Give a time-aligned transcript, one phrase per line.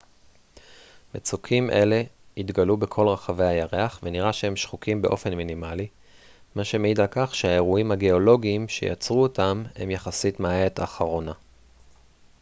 [1.15, 2.01] מצוקים אלה
[2.37, 5.87] התגלו בכל רחבי הירח ונראה שהם שחוקים באופן מינימלי
[6.55, 11.31] מה שמעיד על כך שהאירועים הגאולוגיים שיצרו אותם הם יחסית מהעת האחרונה